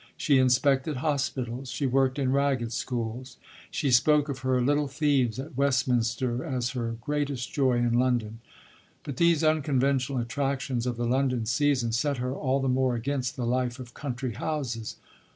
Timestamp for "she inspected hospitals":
0.17-1.69